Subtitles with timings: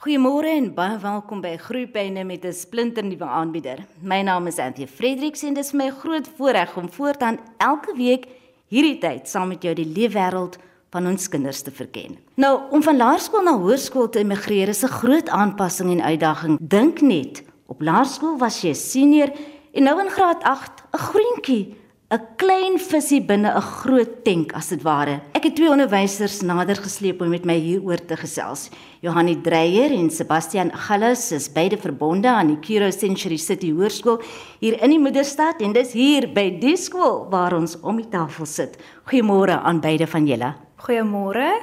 [0.00, 3.84] Goeiemôre en baie welkom by Groepyne met 'n splinternuwe aanbieder.
[4.00, 8.24] My naam is Anthea Fredericks en dit is my groot voorreg om voortaan elke week
[8.68, 10.56] hierdie tyd saam met jou die leefwêreld
[10.90, 12.16] van ons kinders te verken.
[12.34, 16.58] Nou, om van laerskool na hoërskool te emigreer is 'n groot aanpassing en uitdaging.
[16.60, 19.30] Dink net, op laerskool was jy 'n senior
[19.72, 21.76] en nou in graad 8 'n groentjie
[22.10, 25.20] 'n klein visie binne 'n groot tank as dit ware.
[25.32, 28.68] Ek het twee onderwysers nader gesleep om met my hieroor te gesels.
[29.00, 34.18] Johanni Dreyer en Sebastian Gallas is beide verbonde aan die Kiro Century City Hoërskool
[34.58, 38.46] hier in die Moederstad en dis hier by die skool waar ons om die tafel
[38.46, 38.76] sit.
[39.06, 40.54] Goeiemôre aan beide van julle.
[40.82, 41.62] Goeiemôre.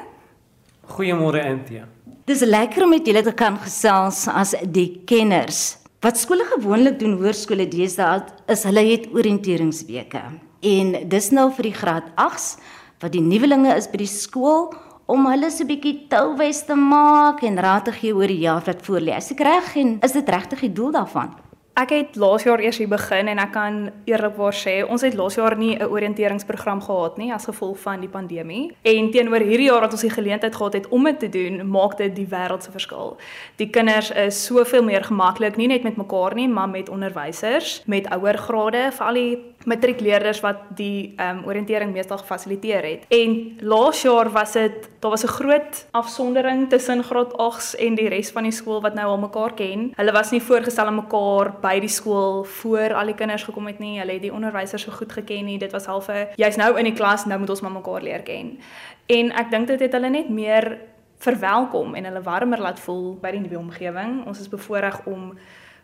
[0.96, 1.88] Goeiemôre Anthea.
[2.26, 7.16] Dis lekker om met julle te kan gesels as die kenners Wat skole gewoonlik doen
[7.18, 8.20] hoërskole deesdae
[8.54, 10.20] is hulle het oriënteringsweke.
[10.62, 12.60] En dis nou vir die graad 8s
[13.02, 14.68] wat die nuwelinge is by die skool
[15.10, 18.62] om hulle so 'n bietjie touwys te maak en raad te gee oor die jaar
[18.66, 19.18] wat voorlê.
[19.18, 21.34] Is ek reg en is dit regtig die doel daarvan?
[21.78, 23.76] Ek het laas jaar eers hier begin en ek kan
[24.10, 28.10] eerlikwaar sê ons het laas jaar nie 'n oriënteringsprogram gehad nie as gevolg van die
[28.10, 28.72] pandemie.
[28.82, 31.98] En teenoor hierdie jaar wat ons die geleentheid gehad het om dit te doen, maak
[31.98, 33.18] dit die wêreld se verskil.
[33.56, 38.10] Die kinders is soveel meer gemaklik nie net met mekaar nie, maar met onderwysers, met
[38.10, 43.06] ouer grade, veral die matriekleerders wat die ehm um, oriëntering meestal gefasiliteer het.
[43.12, 48.08] En laas jaar was dit daar was 'n groot afsondering tussen graad 8s en die
[48.08, 49.92] res van die skool wat nou al mekaar ken.
[49.96, 53.80] Hulle was nie voorgestel aan mekaar by die skool voor al die kinders gekom het
[53.80, 54.00] nie.
[54.00, 55.58] Hulle het die onderwysers so goed geken nie.
[55.58, 58.24] Dit was half 'n jy's nou in die klas, nou moet ons maar mekaar leer
[58.24, 58.60] ken.
[59.06, 60.78] En ek dink dit het hulle net meer
[61.18, 64.26] verwelkom en hulle warmer laat voel by die nuwe omgewing.
[64.26, 65.38] Ons is bevoorreg om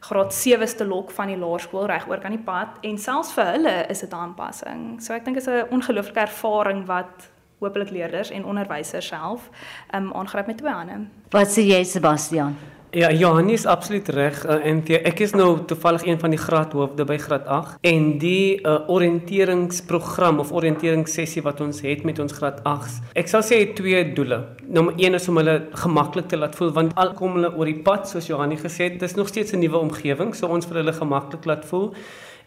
[0.04, 3.52] graad 7s te lok van die laerskool reg oor kan die pad en selfs vir
[3.56, 4.98] hulle is dit aanpassing.
[5.04, 7.30] So ek dink is 'n ongelooflike ervaring wat
[7.64, 9.50] hopelik leerders en onderwysers self
[9.96, 11.08] um aangryp met twee hande.
[11.32, 12.58] Wat sê jy Sebastian?
[12.94, 14.46] Ja, Johannes is absoluut reg.
[14.46, 18.04] Uh, en die, ek is nou toevallig een van die graadhoofde by graad 8 en
[18.22, 23.00] die uh, oriënteringsprogram of oriënteringssessie wat ons het met ons graad 8s.
[23.18, 24.44] Ek sal sê twee doele.
[24.70, 27.82] Nommer 1 is om hulle gemaklik te laat voel want al kom hulle oor die
[27.82, 30.94] pad soos Johannes gesê het, dis nog steeds 'n nuwe omgewing, so ons vir hulle
[30.94, 31.96] gemaklik laat voel.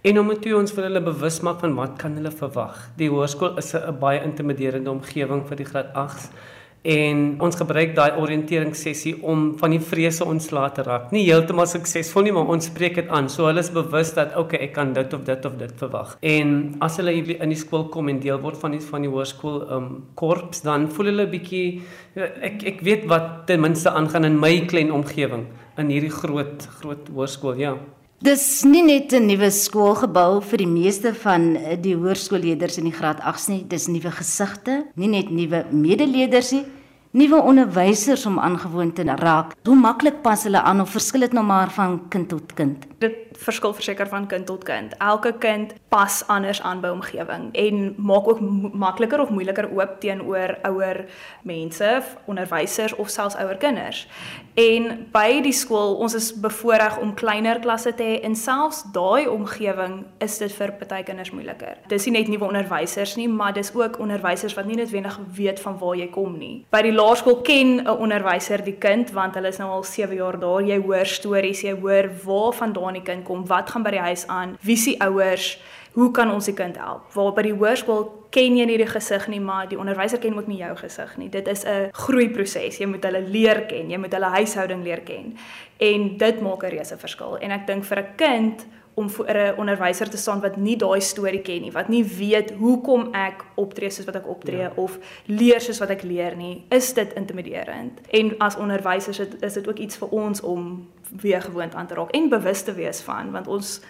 [0.06, 2.78] En nommer 2 ons wil hulle bewus maak van wat kan hulle verwag.
[2.94, 6.30] Die hoërskool is 'n baie intimiderende omgewing vir die graad 8s
[6.86, 11.10] en ons gebruik daai oriënteringssessie om van die vrese ontslae te raak.
[11.14, 13.30] Nie heeltemal suksesvol nie, maar ons spreek dit aan.
[13.32, 16.14] So hulle is bewus dat okay, ek kan dit of dit of dit verwag.
[16.22, 16.54] En
[16.86, 19.90] as hulle in die skool kom en deel word van die van die hoërskool um
[20.18, 21.66] korps, dan voel hulle bietjie
[22.16, 27.10] ek ek weet wat ten minste aangaan in my klein omgewing in hierdie groot groot
[27.12, 27.74] hoërskool, ja.
[28.24, 33.20] Dis nie net 'n nuwe skoolgebou vir die meeste van die hoërskoolleerders in die graad
[33.20, 36.64] 8s nie, dis nuwe gesigte, nie net nuwe medeleerders nie,
[37.16, 39.54] nuwe onderwysers om aangewoon te raak.
[39.64, 42.84] Hoe maklik pas hulle aan of verskil dit nou maar van kind tot kind?
[42.98, 44.96] Dit verskil verseker van kind tot kind.
[44.98, 48.40] Elke kind pas anders aan by omgewing en maak ook
[48.72, 51.04] makliker of moeiliker oop teenoor ouer
[51.42, 54.06] mense, onderwysers of selfs ouer kinders.
[54.56, 59.28] En by die skool, ons is bevoorreg om kleiner klasse te hê en selfs daai
[59.28, 61.76] omgewing is dit vir party kinders moeiliker.
[61.92, 65.76] Dis nie net nuwe onderwysers nie, maar dis ook onderwysers wat nie noodwendig weet van
[65.80, 66.54] waar jy kom nie.
[66.72, 70.38] By die laerskool ken 'n onderwyser die kind want hulle is nou al 7 jaar
[70.38, 70.62] daar.
[70.62, 74.26] Jy hoor stories, jy hoor waar vandaan die kind kom, wat gaan by die huis
[74.26, 75.58] aan, wie se ouers,
[75.92, 77.12] hoe kan ons die kind help?
[77.14, 80.46] Waar by die hoërskool ken jy nie die gesig nie, maar die onderwyser ken ook
[80.46, 81.28] nie jou gesig nie.
[81.28, 82.78] Dit is 'n groeiproses.
[82.78, 85.36] Jy moet hulle leer ken, jy moet hulle huishouding leer ken.
[85.78, 87.38] En dit maak 'n reuse verskil.
[87.40, 91.00] En ek dink vir 'n kind om vir 'n onderwyser te staan wat nie daai
[91.00, 94.72] storie ken nie, wat nie weet hoekom ek optree soos wat ek optree ja.
[94.76, 98.00] of leer soos wat ek leer nie, is dit intimiderend.
[98.10, 100.88] En as onderwysers is dit ook iets vir ons om
[101.20, 103.80] weer gewoond aan te raak en bewus te wees van, want ons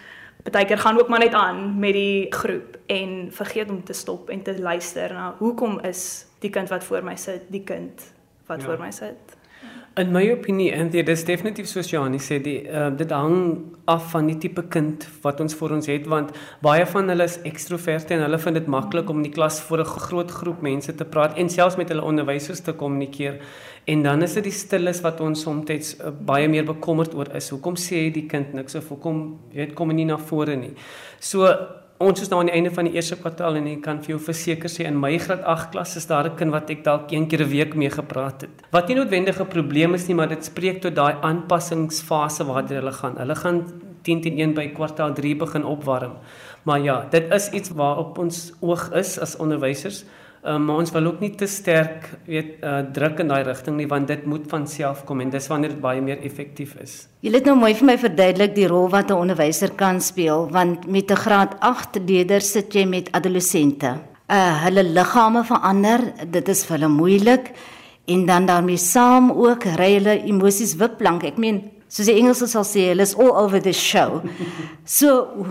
[0.43, 4.41] partykeer gaan ook maar net aan met die groep en vergeet om te stop en
[4.41, 8.13] te luister na hoekom is die kind wat voor my sit, die kind
[8.45, 8.65] wat ja.
[8.65, 9.36] voor my sit.
[9.97, 13.37] In my opinie en dit is definitief soos Janie sê die uh, dit hang
[13.89, 17.39] af van die tipe kind wat ons voor ons het want baie van hulle is
[17.49, 20.93] ekstroverte en hulle vind dit maklik om in die klas voor 'n groot groep mense
[20.93, 23.39] te praat en selfs met hulle onderwysers te kommunikeer
[23.87, 27.49] en dan is dit die stilles wat ons soms uh, baie meer bekommerd oor is.
[27.49, 30.75] Hoekom sê die kind niks of hoekom weet kom hy nie na vore nie?
[31.19, 31.47] So
[31.97, 34.19] Ons is nou aan die einde van die eerste kwartaal en ek kan vir jou
[34.21, 37.25] verseker sê in my graad 8 klas is daar 'n kind wat ek dalk een
[37.27, 38.53] keer 'n week mee gepraat het.
[38.71, 42.91] Wat nie noodwendig 'n probleem is nie, maar dit spreek tot daai aanpassingsfase waartoe hulle
[42.91, 43.17] gaan.
[43.17, 43.65] Hulle gaan
[44.03, 46.13] 10 teen 1 by kwartaal 3 begin opwarm.
[46.63, 50.05] Maar ja, dit is iets waarop ons oog is as onderwysers
[50.47, 53.87] Um, maar ons wil ook nie te sterk weet uh, druk in daai rigting nie
[53.91, 56.93] want dit moet van self kom en dis wanneer dit baie meer effektief is.
[57.25, 60.87] Jy het nou mooi vir my verduidelik die rol wat 'n onderwyser kan speel want
[60.87, 63.97] met 'n graad 8 leerder sit jy met adolessente.
[64.31, 65.99] Uh hulle liggame verander,
[66.31, 67.51] dit is vir hulle moeilik
[68.07, 71.23] en dan daarmee saam ook ry hulle emosies wiplank.
[71.23, 74.21] Ek meen soos die Engelse sal sê, hulle is all over the show.
[74.85, 75.45] So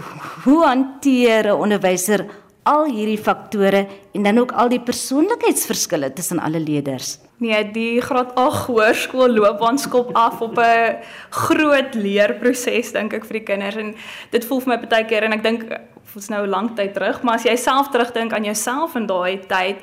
[0.44, 2.24] hoe hanteer 'n onderwyser
[2.66, 7.16] al hierdie faktore en dan ook al die persoonlikheidsverskille tussen alle leerders?
[7.38, 10.96] Nee, die graad 8 hoërskool loopbaan skop af op 'n
[11.30, 13.94] groot leerproses dink ek vir die kinders en
[14.30, 15.64] dit voel vir my baie keer en ek dink
[16.16, 19.38] ons nou 'n lang tyd terug, maar as jy self terugdink aan jouself in daai
[19.46, 19.76] tyd,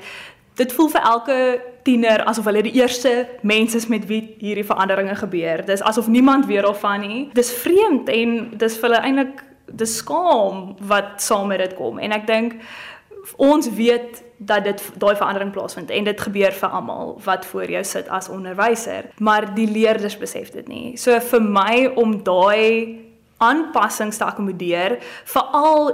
[0.56, 5.16] dit voel vir elke tiener asof hulle die eerste mense is met wie hierdie veranderinge
[5.16, 5.66] gebeur.
[5.66, 7.30] Dis asof niemand weet of van nie.
[7.34, 12.00] Dis vreemd en dis vir hulle eintlik dis skaam wat saam met dit kom.
[12.00, 12.58] En ek dink
[13.40, 17.84] ons weet dat dit daai verandering plaasvind en dit gebeur vir almal wat voor jou
[17.88, 20.98] sit as onderwyser, maar die leerders besef dit nie.
[21.00, 23.00] So vir my om daai
[23.44, 25.00] aanpassings te akkommodeer,
[25.32, 25.94] veral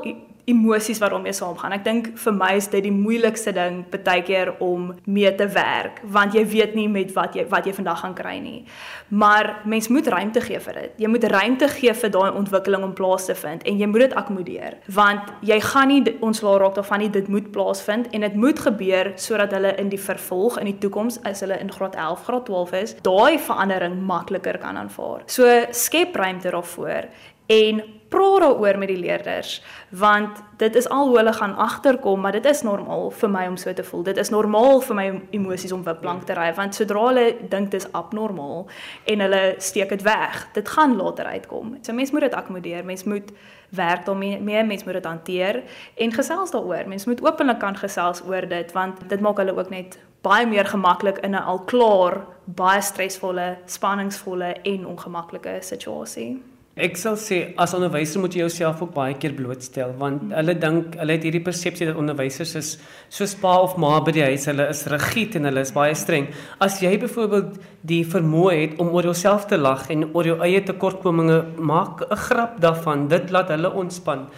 [0.50, 1.76] emosies wat daarmee saamgaan.
[1.78, 6.02] Ek dink vir my is dit die moeilikste ding baie keer om mee te werk
[6.04, 8.64] want jy weet nie met wat jy wat jy vandag gaan kry nie.
[9.10, 10.96] Maar mens moet ruimte gee vir dit.
[11.04, 14.18] Jy moet ruimte gee vir daai ontwikkeling om plaas te vind en jy moet dit
[14.22, 17.12] akkommodeer want jy gaan nie ontslaa raak daarvan nie.
[17.14, 21.20] Dit moet plaasvind en dit moet gebeur sodat hulle in die vervolg in die toekoms
[21.28, 25.26] as hulle in graad 11, graad 12 is, daai verandering makliker kan aanvaar.
[25.28, 27.10] So skep ruimte daarvoor
[27.50, 32.32] en praat daaroor met die leerders want dit is al hoe hulle gaan agterkom maar
[32.32, 34.04] dit is normaal vir my om so te voel.
[34.04, 37.82] Dit is normaal vir my emosies om wiplank te ry want sodra hulle dink dit
[37.82, 38.68] is abnormaal
[39.06, 41.78] en hulle steek dit weg dit gaan later uitkom.
[41.82, 43.32] So mens moet dit akkommodeer mens moet
[43.70, 45.64] werk daarmee mee mens moet dit hanteer
[45.96, 46.88] en gesels daaroor.
[46.88, 50.66] Mens moet openlik kan gesels oor dit want dit maak hulle ook net baie meer
[50.66, 56.42] gemaklik in 'n al klaar baie stresvolle spanningsvolle en ongemaklike situasie
[56.80, 60.36] Ek sal sê as onderwyser moet jy jouself ook baie keer blootstel want hmm.
[60.38, 62.70] hulle dink hulle het hierdie persepsie dat onderwysers is
[63.12, 66.30] soos pa of ma by die huis, hulle is rigied en hulle is baie streng.
[66.64, 67.58] As jy byvoorbeeld
[67.90, 72.22] die vermoë het om oor jouself te lag en oor jou eie tekortkominge maak 'n
[72.28, 74.30] grap daarvan, dit laat hulle ontspan.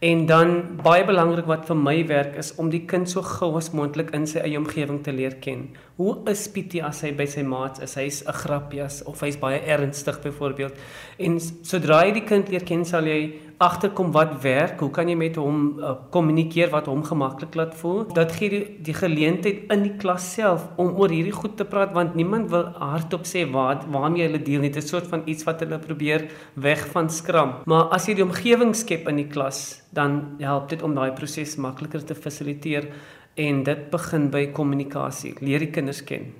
[0.00, 3.66] En dan baie belangrik wat vir my werk is om die kind so gou as
[3.76, 5.66] moontlik in sy eie omgewing te leer ken.
[5.98, 7.98] Hoe is Pietie as hy by sy maats is?
[8.00, 10.72] Hy's 'n grappies of hy's baie ernstig byvoorbeeld.
[11.18, 15.14] En sodra jy die kind leer ken, sal jy agterkom wat werk, hoe kan jy
[15.20, 18.06] met hom uh, kommunikeer wat hom gemaklik laat voel?
[18.16, 21.92] Dat gee die, die geleentheid in die klas self om oor hierdie goed te praat
[21.92, 24.72] want niemand wil hardop sê wat waarmee hulle deel nie.
[24.72, 27.52] Dit is 'n soort van iets wat hulle probeer weg van skram.
[27.66, 31.56] Maar as jy die omgewing skep in die klas, dan help dit om daai proses
[31.56, 32.88] makliker te fasiliteer
[33.34, 35.34] en dit begin by kommunikasie.
[35.40, 36.32] Leer die kinders ken.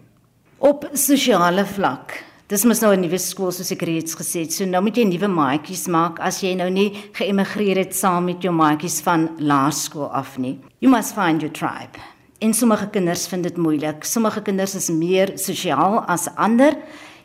[0.58, 4.52] Op sosiale vlak Dis mos nou 'n nuwe skool soos ek reeds gesê het.
[4.52, 8.42] So nou moet jy nuwe maatjies maak as jy nou nie geëmigreer het saam met
[8.42, 10.58] jou maatjies van laerskool af nie.
[10.80, 11.94] You must find your tribe.
[12.40, 14.04] En sommige kinders vind dit moeilik.
[14.04, 16.74] Sommige kinders is meer sosiaal as ander.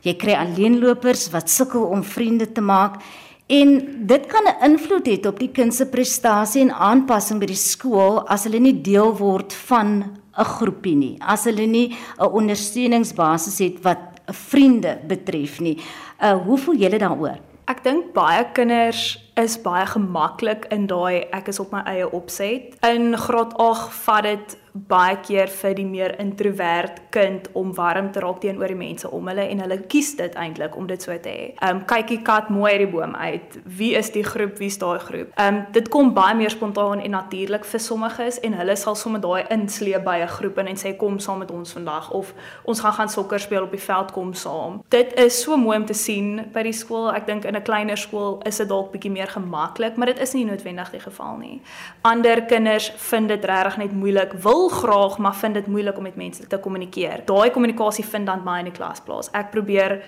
[0.03, 3.01] Jy kry alleenlopers wat sukkel om vriende te maak
[3.47, 7.55] en dit kan 'n invloed hê op die kind se prestasie en aanpassing by die
[7.55, 10.03] skool as hulle nie deel word van
[10.37, 11.17] 'n groepie nie.
[11.19, 15.77] As hulle nie 'n ondersteuningsbasis het wat vriende betref nie.
[16.21, 17.37] Uh hoe voel julle daaroor?
[17.65, 22.75] Ek dink baie kinders is baie gemaklik in daai ek is op my eie opset.
[22.85, 28.19] In graad 8 vat dit baie keer vir die meer introvert kind om warm te
[28.19, 31.31] raak teenoor die mense om hulle en hulle kies dit eintlik om dit so te
[31.31, 31.45] hê.
[31.55, 33.55] Ehm um, kyk die kat mooi uit die boom uit.
[33.77, 34.57] Wie is die groep?
[34.59, 35.31] Wie's daai groep?
[35.39, 39.21] Ehm um, dit kom baie meer spontaan en natuurlik vir sommiges en hulle sal sommer
[39.23, 42.33] daai insleep by 'n groep en sê kom saam met ons vandag of
[42.65, 44.83] ons gaan gaan sokker speel op die veld kom saam.
[44.89, 47.13] Dit is so mooi om te sien by die skool.
[47.13, 50.33] Ek dink in 'n kleiner skool is dit dalk bietjie meer gemaklik, maar dit is
[50.33, 51.61] nie noodwendig die geval nie.
[52.01, 54.33] Ander kinders vind dit regtig net moeilik.
[54.33, 57.25] Wil graag maar vind dit moeilik om met mense te kommunikeer.
[57.25, 59.29] Daai kommunikasie vind dan baie in die klas plaas.
[59.33, 60.01] Ek probeer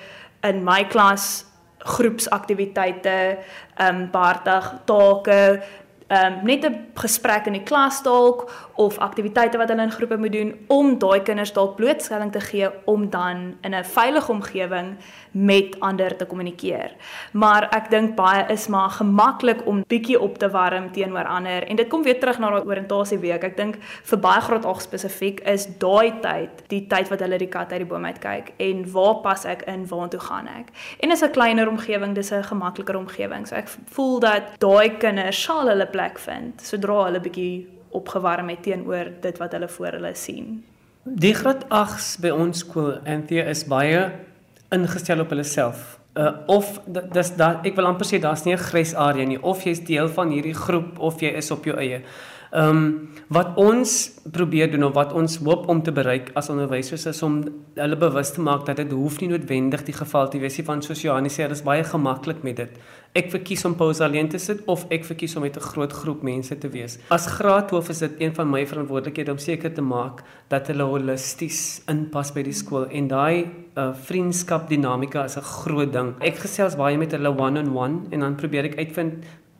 [0.47, 1.45] in my klas
[1.77, 3.37] groepsaktiwiteite,
[3.77, 5.61] ehm um, baartig take,
[6.07, 10.17] ehm um, net 'n gesprek in die klas dalk of aktiwiteite wat hulle in groepe
[10.17, 14.95] moet doen om daai kinders dalk blootstelling te gee om dan in 'n veilige omgewing
[15.31, 16.91] met ander te kommunikeer.
[17.31, 21.75] Maar ek dink baie is maar gemaklik om bietjie op te warm teenoor ander en
[21.75, 23.43] dit kom weer terug na daai oriëntasie week.
[23.43, 27.47] Ek dink vir baie graad 8 spesifiek is daai tyd die tyd wat hulle die
[27.47, 30.67] kat uit die boom uit kyk en waar pas ek in, waartoe gaan ek?
[30.99, 33.47] En is 'n kleiner omgewing, dis 'n gemakliker omgewing.
[33.47, 38.63] So ek voel dat daai kinders sal hulle plek vind sodra hulle bietjie opgewarm het
[38.63, 40.63] teenoor dit wat hulle voor hulle sien.
[41.03, 44.11] Die graad 8s by ons skool Anthea is baie
[44.75, 45.99] ingestel op hulle self.
[46.17, 46.79] Uh of
[47.13, 50.09] dis daar ek wil amper sê daar's nie 'n grys area nie of jy's deel
[50.09, 52.01] van hierdie groep of jy is op jou eie.
[52.51, 57.05] Ehm um, wat ons probeer doen of wat ons hoop om te bereik as onderwysers
[57.05, 57.41] is om
[57.75, 60.81] hulle bewus te maak dat dit hoef nie noodwendig die geval te wees nie van
[60.81, 62.77] soos Johannes sê, dit is baie gemaklik met dit.
[63.19, 66.23] Ek verkies om pause alleen te sit of ek verkies om met 'n groot groep
[66.23, 66.99] mense te wees.
[67.09, 71.81] As graadhoof is dit een van my verantwoordelikhede om seker te maak dat hulle holisties
[71.87, 76.15] inpas by die skool en daai uh, vriendskap dinamika is 'n groot ding.
[76.21, 79.13] Ek gesels baie met hulle one on one en dan probeer ek uitvind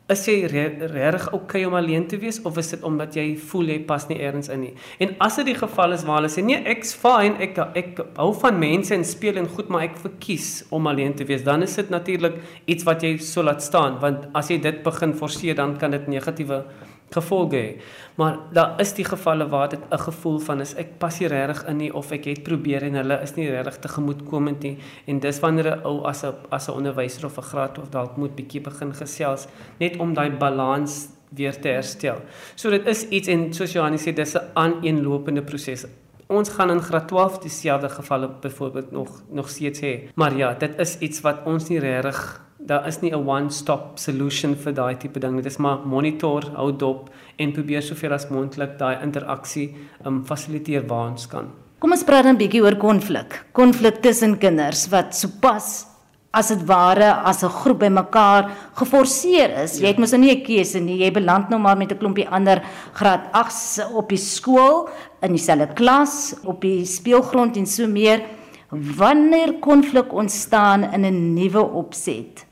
[0.08, 3.78] is jy regtig okay om alleen te wees of is dit omdat jy voel jy
[3.88, 4.72] pas nie eers in nie?
[5.04, 8.30] En as dit die geval is waar hulle sê nee, ek's fine, ek ek hou
[8.40, 11.76] van mense en speel en goed, maar ek verkies om alleen te wees, dan is
[11.76, 15.76] dit natuurlik iets wat jy sou laat staan, want as jy dit begin forceer, dan
[15.76, 16.62] kan dit negatiewe
[17.10, 17.76] gevolge hê.
[18.16, 21.64] Maar daar is die gevalle waar dit 'n gevoel van is ek pas nie regtig
[21.68, 25.40] in nie of ek het probeer en hulle is nie regtig tegemoetkomend nie en dis
[25.40, 28.60] wanneer 'n ou as 'n as 'n onderwyser of 'n graad of dalk moet bietjie
[28.60, 29.46] begin gesels
[29.78, 32.16] net om daai balans weer te herstel.
[32.54, 35.86] So dit is iets en soos Johannes sê dis 'n aaneenlopende proses.
[36.26, 40.08] Ons gaan in graad 12 dieselfde gevalle byvoorbeeld nog nog steeds hê.
[40.14, 44.54] Maar ja, dit is iets wat ons nie regtig daar is nie 'n one-stop solution
[44.54, 45.36] vir daai tipe ding.
[45.36, 50.86] Dit is maar monitor, hou dop en probeer soveel as moontlik daai interaksie um fasiliteer
[50.86, 51.46] waar ons kan.
[51.78, 53.44] Kom ons praat 'n bietjie oor konflik.
[53.52, 55.86] Konflik tussen kinders wat sopas
[56.30, 59.78] as dit ware as 'n groep bymekaar geforseer is.
[59.78, 59.82] Ja.
[59.82, 60.98] Jy het mos nou nie 'n keuse nie.
[60.98, 64.88] Jy beland nou maar met 'n klompie ander graad 8s op die skool
[65.22, 68.20] in dieselfde klas, op die speelgrond en so meer.
[68.70, 72.47] Wanneer konflik ontstaan in 'n nuwe opset,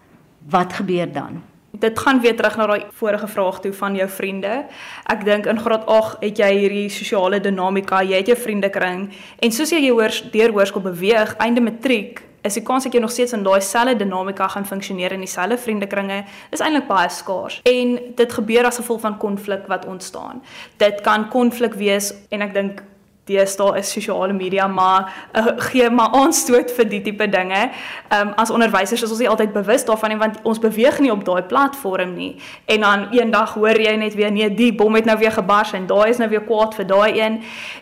[0.51, 1.43] wat gebeur dan?
[1.71, 4.65] Dit gaan weer terug na daai vorige vraag toe van jou vriende.
[5.13, 9.11] Ek dink in graad 8 het jy hierdie sosiale dinamika, jy het jou vriendekring
[9.45, 13.13] en soos jy hoor deur hoërskool beweeg, einde matriek, is die kans dat jy nog
[13.13, 16.23] steeds in daai selfde dinamika gaan funksioneer in dieselfde vriendekringe
[16.55, 17.61] is eintlik baie skaars.
[17.67, 20.43] En dit gebeur as gevolg van konflik wat ontstaan.
[20.81, 22.85] Dit kan konflik wees en ek dink
[23.27, 27.69] deesdae is sosiale media maar uh, gee maar aanstoot vir die tipe dinge.
[28.09, 31.13] Ehm um, as onderwysers is ons nie altyd bewus daarvan nie want ons beweeg nie
[31.13, 32.37] op daai platform nie.
[32.65, 35.87] En dan eendag hoor jy net weer nee, die bom het nou weer gebars en
[35.87, 37.41] daai is nou weer kwaad vir daai een.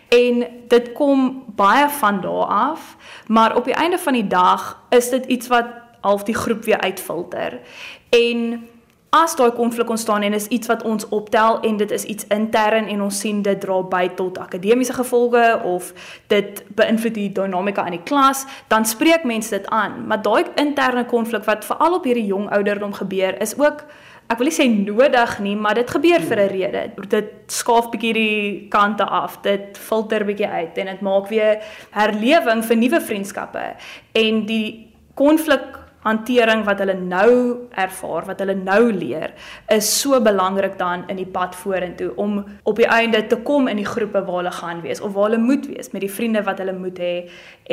[0.09, 2.95] En dit kom baie van daar af,
[3.27, 5.65] maar op die einde van die dag is dit iets wat
[6.01, 7.59] half die groep weer uitfilter.
[8.09, 8.67] En
[9.15, 12.87] as daai konflik ontstaan en is iets wat ons optel en dit is iets intern
[12.91, 15.91] en ons sien dit dra by tot akademiese gevolge of
[16.27, 20.01] dit beïnvloed die dinamika in die klas, dan spreek mense dit aan.
[20.09, 23.85] Maar daai interne konflik wat veral op hierdie jong ouderdom gebeur, is ook
[24.25, 26.83] ek wil nie sê nodig nie, maar dit gebeur vir 'n rede.
[27.07, 32.63] Dit skaaf bietjie die kante af, dit filter bietjie uit en dit maak weer herlewing
[32.63, 33.75] vir nuwe vriendskappe
[34.13, 37.31] en die konflik hantering wat hulle nou
[37.73, 39.33] ervaar, wat hulle nou leer,
[39.73, 43.81] is so belangrik dan in die pad vorentoe om op die einde te kom in
[43.81, 46.61] die groepe waar hulle gaan wees of waar hulle moet wees met die vriende wat
[46.61, 47.15] hulle moet hê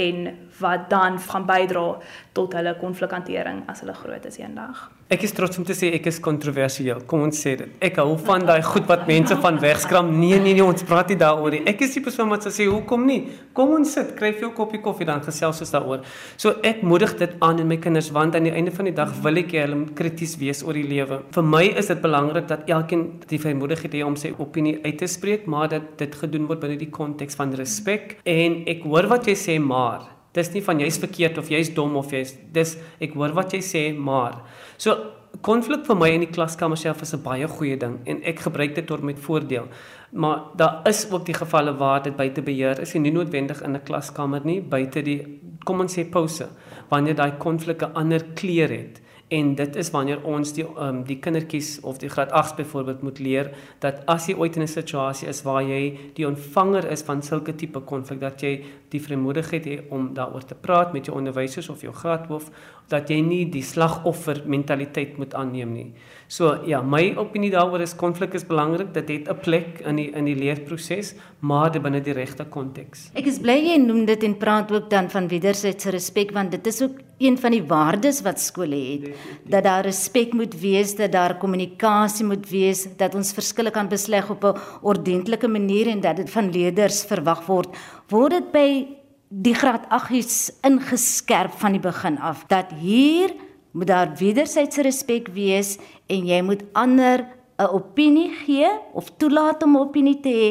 [0.01, 0.25] en
[0.61, 1.87] wat dan gaan bydra
[2.33, 4.89] tot hulle konflikhantering as hulle groot is eendag.
[5.13, 7.03] Ek is trots om te sê ek is kontroversieel.
[7.05, 7.73] Kom ons sê dit.
[7.85, 10.09] Ek hou van daai goed wat mense van wegskram.
[10.17, 11.59] Nee nee nee, ons praat nie daaroor nie.
[11.69, 13.19] Ek is die persoon wat sê hoekom nie?
[13.53, 16.01] Kom ons sit, kry vir jou koppie koffie dan gesels ons daaroor.
[16.41, 19.13] So ek moedig dit aan in my kinders want aan die einde van die dag
[19.27, 21.21] wil ek hê hulle moet krities wees oor die lewe.
[21.37, 25.11] Vir my is dit belangrik dat elkeen die vrymoedigheid het om sy opinie uit te
[25.13, 28.17] spreek, maar dat dit gedoen word binne die konteks van respek.
[28.25, 31.97] En ek hoor wat jy sê, maar Dis nie van jy's verkeerd of jy's dom
[31.97, 34.41] of jy's dis ek hoor wat jy sê, maar
[34.79, 34.97] so
[35.45, 38.75] konflik vir my in die klaskamer self is 'n baie goeie ding en ek gebruik
[38.75, 39.69] dit tot met voordeel.
[40.13, 43.75] Maar daar is ook die gevalle waar dit buite beheer is en nie noodwendig in
[43.75, 46.49] 'n klaskamer nie, buite die kom ons sê pouse
[46.89, 49.02] wanneer daai konflikte ander kleur het
[49.33, 53.19] en dit is wanneer ons die um, die kindertjies of die graad 8s byvoorbeeld moet
[53.25, 53.51] leer
[53.85, 57.55] dat as jy ooit in 'n situasie is waar jy die ontvanger is van sulke
[57.55, 58.63] tipe konflik dat jy
[58.93, 62.51] die vrymoedigheid het om daaroor te praat met jou onderwysers of jou graadhoof
[62.89, 65.93] dat jy nie die slagoffer mentaliteit moet aanneem nie.
[66.29, 68.93] So ja, my opinie daaroor is konflik is belangrik.
[68.95, 73.11] Dit het 'n plek in die in die leerproses, maar dit binne die regte konteks.
[73.15, 76.67] Ek is bly jy noem dit en praat ook dan van wederwysige respek want dit
[76.67, 79.11] is ook een van die waardes wat skole het.
[79.49, 84.31] Dat daar respek moet wees, dat daar kommunikasie moet wees, dat ons verskille kan besleg
[84.31, 87.69] op 'n ordentlike manier en dat dit van leerders verwag word.
[88.09, 88.87] Word dit by
[89.29, 93.33] die graad 8's ingeskerp van die begin af dat hier
[93.73, 97.27] moet daar wederwysige respek wees en jy moet ander
[97.59, 100.51] 'n opinie gee of toelaat om 'n opinie te hê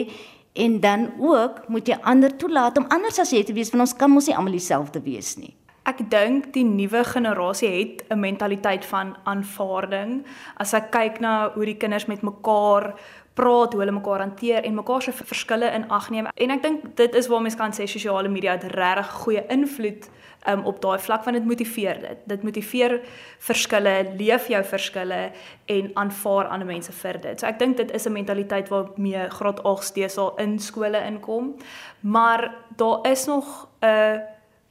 [0.53, 3.95] en dan ook moet jy ander toelaat om anders as jy te wees want ons
[3.95, 5.53] kan mos nie almal dieselfde wees nie.
[5.91, 10.23] Ek dink die nuwe generasie het 'n mentaliteit van aanvaarding.
[10.57, 12.93] As ek kyk na hoe die kinders met mekaar
[13.33, 16.27] praat, hoe hulle mekaar hanteer en mekaar se verskille in ag neem.
[16.35, 20.09] En ek dink dit is waar mens kan sê sosiale media het regtig goeie invloed
[20.47, 22.17] um, op daai vlak van dit motiveer dit.
[22.25, 23.01] Dit motiveer
[23.39, 25.31] verskille, leef jou verskille
[25.65, 27.39] en aanvaar ander mense vir dit.
[27.39, 31.55] So ek dink dit is 'n mentaliteit waarmee graad 8 steeds al in skole inkom.
[31.99, 34.21] Maar daar is nog 'n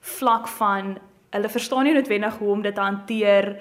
[0.00, 0.98] vlak van
[1.30, 3.52] hulle verstaan nie noodwendig hoe om dit te hanteer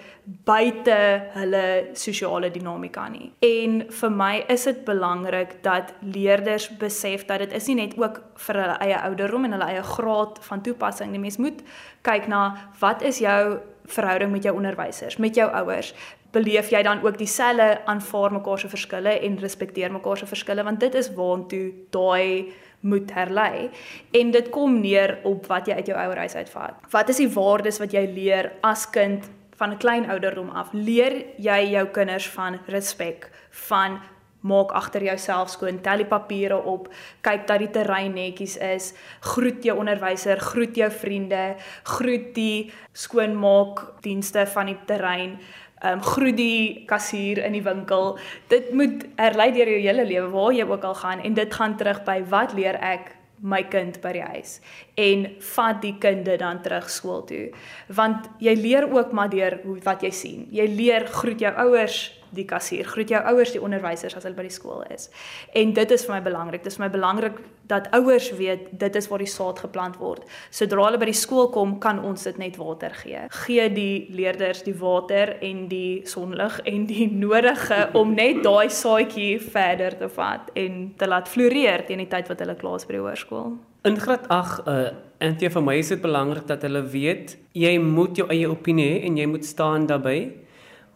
[0.46, 0.98] buite
[1.36, 1.64] hulle
[1.98, 3.30] sosiale dinamika nie.
[3.46, 8.22] En vir my is dit belangrik dat leerders besef dat dit is nie net ook
[8.48, 11.22] vir hulle eie ouderdom en hulle eie graad van toepassing nie.
[11.22, 11.62] Mens moet
[12.08, 12.46] kyk na
[12.82, 13.60] wat is jou
[13.90, 15.94] verhouding met jou onderwysers, met jou ouers.
[16.34, 20.82] Beleef jy dan ook dieselfde aanvaar mekaar se verskille en respekteer mekaar se verskille want
[20.82, 22.50] dit is waantoe daai
[22.80, 23.70] moet herlei
[24.12, 26.80] en dit kom neer op wat jy uit jou ouerhuis uitvat.
[26.92, 30.70] Wat is die waardes wat jy leer as kind van 'n klein ouderdom af?
[30.74, 34.00] Leer jy jou kinders van respek, van
[34.42, 36.88] maak agter jouself skoon, tel die papiere op,
[37.22, 44.02] kyk dat die terrein netjies is, groet jou onderwyser, groet jou vriende, groet die skoonmaak
[44.02, 45.40] dienste van die terrein
[45.84, 48.18] um, groet die kassier in die winkel.
[48.52, 51.78] Dit moet herlei deur jou hele lewe waar jy ook al gaan en dit gaan
[51.78, 54.58] terug by wat leer ek my kind by die huis
[55.00, 57.50] en vat die kinde dan terug skool toe.
[57.96, 60.48] Want jy leer ook maar deur wat jy sien.
[60.52, 62.02] Jy leer groet jou ouers
[62.36, 65.10] die kassier, groet jou ouers, die onderwysers as hulle by die skool is.
[65.58, 66.64] En dit is vir my belangrik.
[66.64, 70.26] Dit is vir my belangrik dat ouers weet dit is waar die saad geplant word.
[70.50, 73.26] Sodra hulle by die skool kom, kan ons dit net water gee.
[73.44, 79.38] Gee die leerders die water en die sonlig en die nodige om net daai saadjie
[79.44, 82.98] verder te vat en te laat floreer teen die tyd wat hulle klaar is by
[82.98, 83.54] die hoërskool.
[83.88, 87.74] In graad 8 uh en dit vir my is dit belangrik dat hulle weet jy
[87.84, 90.22] moet jou eie opinie hê en jy moet staan daarbey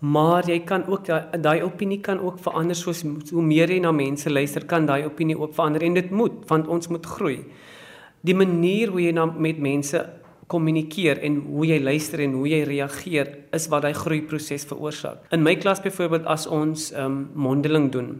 [0.03, 1.07] maar jy kan ook
[1.39, 5.37] daai opinie kan ook verander soos hoe meer jy na mense luister kan daai opinie
[5.39, 7.37] ook verander en dit moet want ons moet groei.
[8.23, 10.03] Die manier hoe jy met mense
[10.51, 15.23] kommunikeer en hoe jy luister en hoe jy reageer is wat daai groeiproses veroorsaak.
[15.31, 18.17] In my klas byvoorbeeld as ons um, mondeling doen,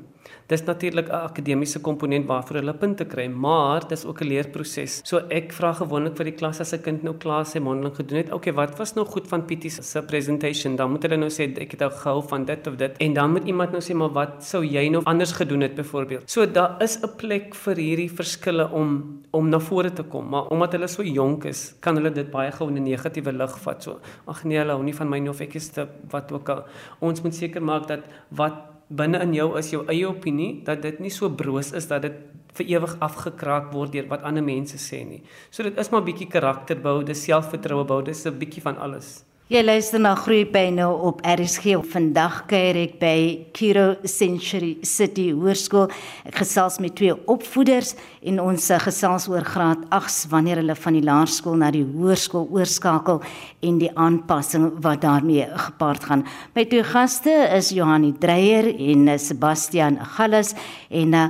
[0.47, 5.01] Dis natuurlik 'n akademiese komponent waarvoor hulle punte kry, maar dis ook 'n leerproses.
[5.03, 8.17] So ek vra gewoonlik vir die klas as 'n kind nou klaar sy mondeling gedoen
[8.17, 10.75] het, okay, wat was nou goed van Pietie se presentation?
[10.75, 12.97] Dan moet hulle nou sê ek het ou gehou van dit of dit.
[12.97, 16.31] En dan moet iemand nou sê maar wat sou jy nou anders gedoen het byvoorbeeld?
[16.31, 20.47] So daar is 'n plek vir hierdie verskille om om na vore te kom, maar
[20.47, 23.83] omdat hulle so jonk is, kan hulle dit baie gou in 'n negatiewe lig vat.
[23.83, 26.49] So ag nee, hulle hou nie van my nie of ek is te wat ook
[26.49, 26.63] al.
[26.99, 30.99] Ons moet seker maak dat wat binne in jou is jou eie opinie dat dit
[31.01, 32.19] nie so broos is dat dit
[32.53, 35.23] vir ewig afgekraak word deur wat ander mense sê nie.
[35.49, 39.23] So dit is maar bietjie karakterbou, dis selfvertroue bou, dis 'n bietjie van alles.
[39.51, 41.73] Jy luister na Groepyne op RSG.
[41.91, 43.17] Vandag kuier ek by
[43.51, 45.89] Kiro Century City Hoërskool.
[46.29, 47.91] Ek gesels met twee opvoeders
[48.23, 53.19] en ons gesels oor graad 8 wanneer hulle van die laerskool na die hoërskool oorskakel
[53.67, 56.23] en die aanpassing wat daarmee gepaard gaan.
[56.55, 60.55] My twee gaste is Johanie Dreyer en Sebastian Gallas
[60.87, 61.27] en uh,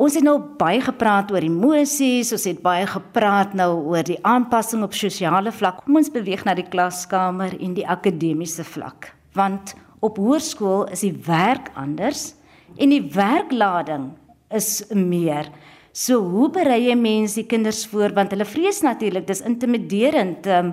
[0.00, 4.82] Ons het nou baie gepraat oor emosies, ons het baie gepraat nou oor die aanpassing
[4.86, 5.82] op sosiale vlak.
[5.84, 9.10] Kom ons beweeg na die klaskamer en die akademiese vlak.
[9.36, 12.32] Want op hoërskool is die werk anders
[12.80, 14.10] en die werklading
[14.52, 15.50] is meer.
[15.92, 20.72] So hoe berei jy mense die kinders voor want hulle vrees natuurlik dis intimiderend um,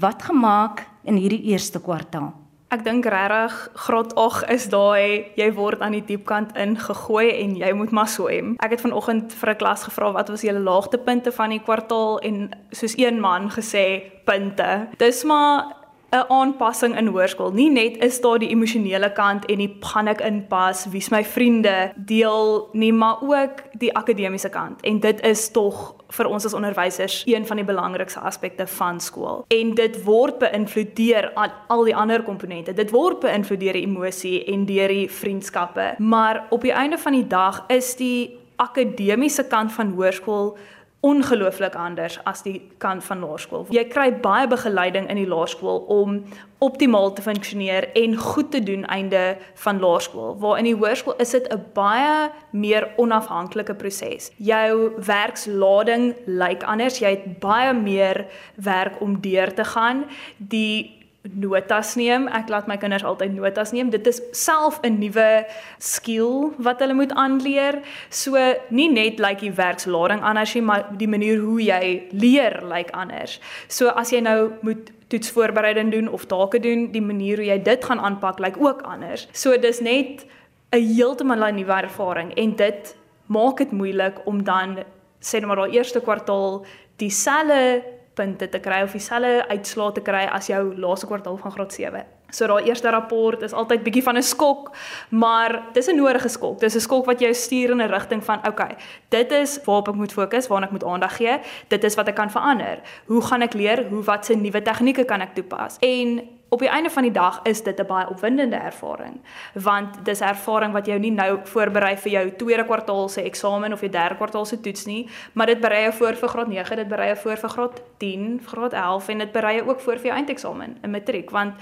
[0.00, 2.34] wat gemaak in hierdie eerste kwartaal.
[2.68, 7.70] Ek dink regtig graad 8 is daai jy word aan die diepkant ingegooi en jy
[7.72, 8.58] moet maar swem.
[8.60, 12.50] Ek het vanoggend vir 'n klas gevra wat was julle laagtepunte van die kwartaal en
[12.70, 14.88] soos een man gesê punte.
[14.98, 15.77] Dis maar
[16.10, 17.52] 'n aanpassing in hoërskool.
[17.52, 22.68] Nie net is daar die emosionele kant en die panik inpas, wie's my vriende deel
[22.72, 24.80] nie, maar ook die akademiese kant.
[24.80, 29.44] En dit is tog vir ons as onderwysers een van die belangrikste aspekte van skool.
[29.48, 31.32] En dit word beïnvloed deur
[31.68, 32.72] al die ander komponente.
[32.72, 35.94] Dit word beïnvloed deur die emosie en deur die vriendskappe.
[35.98, 40.56] Maar op die einde van die dag is die akademiese kant van hoërskool
[41.00, 43.66] ongelooflik anders as die kant van laerskool.
[43.70, 46.24] Jy kry baie begeleiding in die laerskool om
[46.58, 50.34] optimaal te funksioneer en goed te doen einde van laerskool.
[50.42, 54.32] Waar in die hoërskool is dit 'n baie meer onafhanklike proses.
[54.36, 56.98] Jou werkslading lyk anders.
[56.98, 60.04] Jy het baie meer werk om deur te gaan.
[60.36, 62.28] Die notas neem.
[62.32, 63.90] Ek laat my kinders altyd notas neem.
[63.90, 65.46] Dit is self 'n nuwe
[65.78, 67.82] skill wat hulle moet aanleer.
[68.10, 68.36] So
[68.70, 72.72] nie net lyk like die werkslading anders nie, maar die manier hoe jy leer lyk
[72.72, 73.40] like anders.
[73.68, 77.84] So as jy nou moet toetsvoorbereiding doen of take doen, die manier hoe jy dit
[77.84, 79.28] gaan aanpak lyk like ook anders.
[79.32, 80.26] So dis net
[80.72, 84.84] 'n heeltemal 'n nuwe ervaring en dit maak dit moeilik om dan
[85.20, 86.64] sê net maar daai eerste kwartaal
[86.96, 91.74] dieselfde punte te kry of dieselfde uitslae te kry as jou laaste kwartaal van graad
[91.74, 92.06] 7.
[92.30, 94.72] So daai eerste rapport is altyd bietjie van 'n skok,
[95.10, 96.60] maar dis 'n nodige skok.
[96.60, 98.76] Dis 'n skok wat jou stuur in 'n rigting van, okay,
[99.08, 101.38] dit is waarop ek moet fokus, waarna ek moet aandag gee.
[101.68, 102.78] Dit is wat ek kan verander.
[103.06, 103.86] Hoe gaan ek leer?
[103.88, 105.76] Hoe watse nuwe tegnieke kan ek toepas?
[105.80, 109.20] En op die einde van die dag is dit 'n baie opwindende ervaring
[109.52, 113.80] want dis ervaring wat jou nie nou voorberei vir jou tweede kwartaal se eksamen of
[113.80, 116.88] jou derde kwartaal se toets nie maar dit berei jou voor vir graad 9 dit
[116.88, 120.06] berei jou voor vir graad 10 graad 11 en dit berei jou ook voor vir
[120.06, 121.54] jou eindeksamen in matriek want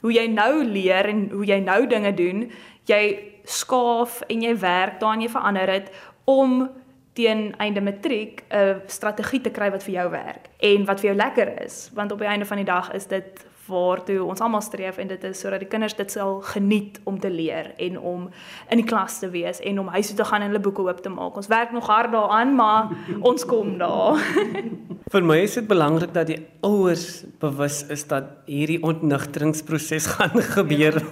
[0.00, 2.50] hoe jy nou leer en hoe jy nou dinge doen
[2.84, 5.90] jy skaaf en jy werk daarin jy verander dit
[6.24, 6.70] om
[7.12, 11.16] teen einde matriek 'n strategie te kry wat vir jou werk en wat vir jou
[11.16, 14.98] lekker is want op die einde van die dag is dit waartoe ons almal streef
[14.98, 18.24] en dit is sodat die kinders dit sal geniet om te leer en om
[18.70, 21.02] in die klas te wees en om huis toe te gaan en hulle boeke oop
[21.02, 21.36] te maak.
[21.38, 22.90] Ons werk nog hard daaraan, maar
[23.30, 24.18] ons kom daar.
[25.12, 31.02] Vir my is dit belangrik dat die ouers bewus is dat hierdie ontnigteringsproses gaan gebeur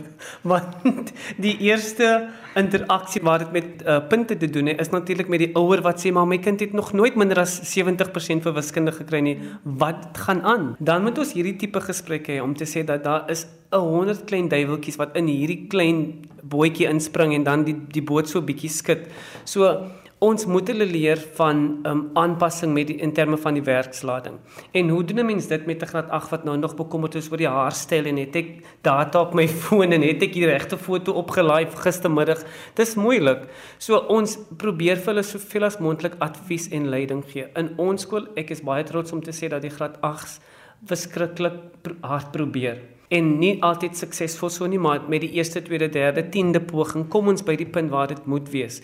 [0.46, 1.10] want
[1.40, 5.50] die eerste interaksie waar dit met uh, punte te doen het is natuurlik met die
[5.58, 9.20] ouer wat sê maar my kind het nog nooit minder as 70% vir wiskunde gekry
[9.24, 9.36] nie.
[9.62, 10.64] Wat gaan aan?
[10.78, 14.24] Dan moet ons hierdie tipe gesprekke hê om te sê dat daar is 'n 100
[14.24, 18.70] klein duiweltjies wat in hierdie klein bootjie inspring en dan die die boot so bietjie
[18.70, 19.06] skud.
[19.44, 24.36] So ons moet hulle leer van um aanpassing met die in terme van die werkslading.
[24.76, 27.30] En hoe doen 'n mens dit met 'n graad 8 wat nou nog bekommerd is
[27.30, 28.48] oor die haarstyl en het ek
[28.82, 32.44] data op my foon en het ek die regte foto opgelaai gistermiddag?
[32.74, 33.48] Dis moeilik.
[33.78, 37.46] So ons probeer vir hulle soveel as moontlik advies en leiding gee.
[37.56, 40.40] In ons skool, ek is baie trots om te sê dat die graad 8s
[40.86, 41.58] verskriklik
[42.00, 42.80] hard probeer.
[43.10, 47.28] En nie altyd suksesvol so nie maar met die eerste, tweede, derde, 10de poging kom
[47.32, 48.78] ons by die punt waar dit moet wees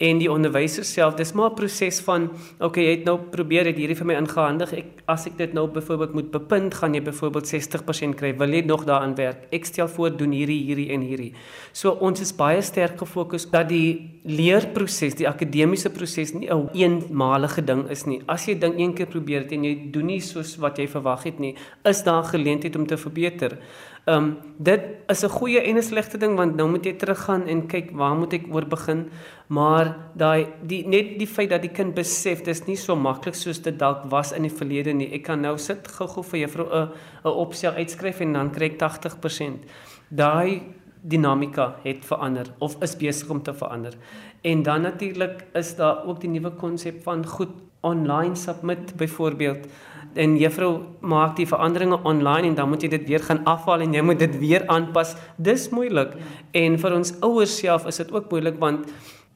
[0.00, 1.14] en die onderwyser self.
[1.18, 4.72] Dis maar 'n proses van okay jy het nou probeer dit hierdie vir my ingehandig.
[4.72, 8.36] Ek as ek dit nou byvoorbeeld moet bepunt gaan jy byvoorbeeld 60% kry.
[8.36, 9.46] Wil jy nog daaraan werk.
[9.52, 11.34] Ek stel voor doen hierdie hierdie en hierdie.
[11.72, 17.64] So ons is baie sterk gefokus dat die leerproses die akademiese proses nie 'n eenmalige
[17.64, 18.22] ding is nie.
[18.26, 21.24] As jy ding een keer probeer het en jy doen nie soos wat jy verwag
[21.24, 23.58] het nie is daar geleentheid om te verbeter.
[24.06, 27.46] Ehm um, dit is 'n goeie en 'n slegte ding want nou moet jy teruggaan
[27.46, 29.10] en kyk waar moet ek oor begin
[29.50, 33.58] maar daai die net die feit dat die kind besef dis nie so maklik soos
[33.64, 36.92] dit dalk was in die verlede nie ek kan nou sit gou-gou vir juffrou 'n
[37.24, 39.66] 'n opstel uitskryf en dan kry ek 80%
[40.10, 40.62] daai
[41.02, 43.94] dinamika het verander of is besig om te verander
[44.42, 49.66] en dan natuurlik is daar ook die nuwe konsep van goed online submit byvoorbeeld
[50.14, 53.94] en juffrou maak die veranderinge online en dan moet jy dit weer gaan afhaal en
[53.94, 55.14] jy moet dit weer aanpas.
[55.36, 56.16] Dis moeilik.
[56.16, 56.24] Ja.
[56.64, 58.90] En vir ons ouers self is dit ook moeilik want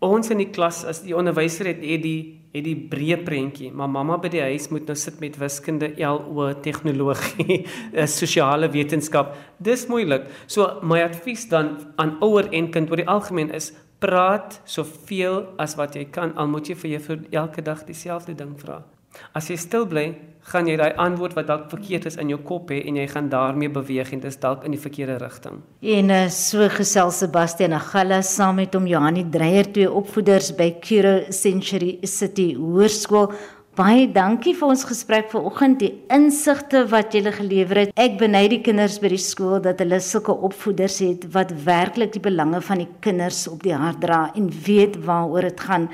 [0.04, 3.90] ons in die klas as die onderwyser het het die het die breë prentjie, maar
[3.90, 9.32] mamma by die huis moet nou sit met wiskunde, LO, tegnologie, eh, sosiale wetenskap.
[9.58, 10.28] Dis moeilik.
[10.46, 15.74] So my advies dan aan ouer en kind oor die algemeen is praat soveel as
[15.80, 18.84] wat jy kan al moet jy vir jou elke dag dieselfde ding vra.
[19.34, 20.06] As jy stil bly,
[20.52, 23.30] gaan jy daai antwoord wat dalk verkeerd is in jou kop hê en jy gaan
[23.32, 25.62] daarmee beweeg en dit is dalk in die verkeerde rigting.
[25.80, 31.32] En uh, so gesel Sebastian Agalla saam met hom Johanni Dreyer twee opvoeders by Curo
[31.32, 33.32] Century City Hoërskool.
[33.74, 37.94] Baie dankie vir ons gesprek vanoggend, die insigte wat julle gelewer het.
[37.98, 42.22] Ek beny die kinders by die skool dat hulle sulke opvoeders het wat werklik die
[42.22, 45.88] belange van die kinders op die hart dra en weet waaroor dit gaan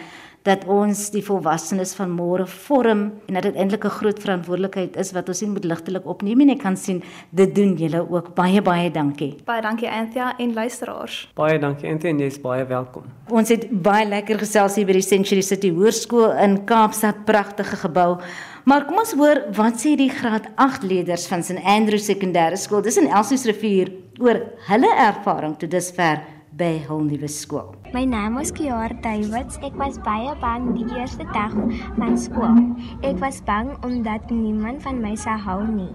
[0.48, 5.12] dat ons die volwassenes van môre vorm en dat dit eintlik 'n groot verantwoordelikheid is
[5.12, 6.52] wat ons nie moet ligtelik opneem nie.
[6.52, 8.34] Ek kan sien dit doen julle ook.
[8.34, 9.36] Baie baie dankie.
[9.44, 11.28] Baie dankie Anthea en luisteraars.
[11.34, 13.02] Baie dankie Anthea en jy's baie welkom.
[13.28, 18.20] Ons het baie lekker gesels hier by die Century City Hoërskool in Kaapstad, pragtige gebou.
[18.64, 22.82] Maar kom ons hoor wat sê die graad 8 leerders van St Andrew Sekondêre Skool.
[22.82, 26.20] Dis in Elsies Rivier oor hulle ervaring tot dusver
[26.60, 27.72] by hul nuwe skool.
[27.94, 29.56] My naam is Kiara Davids.
[29.64, 31.56] Ek was baie bang die eerste dag
[31.96, 32.60] van skool.
[33.00, 35.88] Ek was bang omdat niemand van my sou hou nie.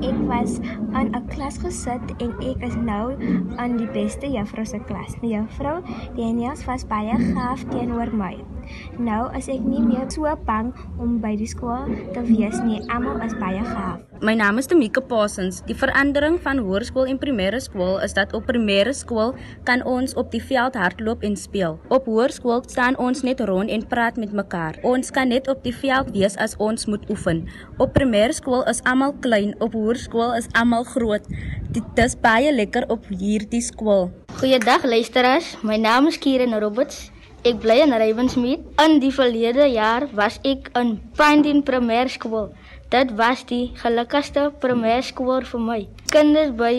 [0.00, 0.56] Ek was
[0.96, 3.12] aan 'n klas gesit en ek is nou
[3.60, 5.12] aan die beste juffrou se klas.
[5.20, 5.84] Die juffrou
[6.16, 8.55] Daniels was baie gaaf teenoor my.
[8.98, 12.82] Nou is ek nie meer so bang om by die skool te wees nie.
[12.92, 14.02] Almal is baie gaaf.
[14.24, 15.58] My naam is Tamika Parsons.
[15.68, 19.34] Die verandering van hoërskool en primêre skool is dat op primêre skool
[19.68, 21.76] kan ons op die veld hardloop en speel.
[21.92, 24.78] Op hoërskool staan ons net rond en praat met mekaar.
[24.88, 27.44] Ons kan net op die veld wees as ons moet oefen.
[27.76, 31.28] Op primêre skool is almal klein, op hoërskool is almal groot.
[31.76, 34.08] Dit is baie lekker op hierdie skool.
[34.40, 35.56] Goeiedag luisteraars.
[35.62, 37.10] My naam is Kieran Roberts.
[37.46, 38.62] Ek bly in Ravensmead.
[38.82, 42.48] In die verlede jaar was ek in Pinedene Primêre Skool.
[42.90, 45.76] Dit was die gelukkigste primêrskool vir my.
[46.10, 46.72] Kinders by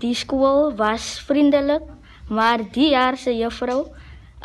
[0.00, 1.84] die skool was vriendelik,
[2.32, 3.82] maar die jaar se juffrou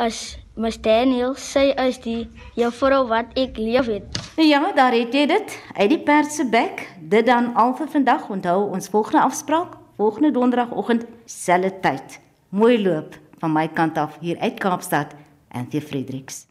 [0.04, 0.18] is
[0.60, 2.26] Miss Daniel, sy is die
[2.60, 4.20] juffrou wat ek lief het.
[4.36, 5.56] Ja, daar het jy dit.
[5.78, 6.84] Uit die perd se bek.
[7.00, 8.28] Dit dan al vir vandag.
[8.28, 12.20] Onthou ons volgende afspraak volgende donderdagoggend selfde tyd.
[12.52, 15.16] Mooi loop van my kant af hier uit Kaapstad
[15.50, 16.49] en te Fredericks.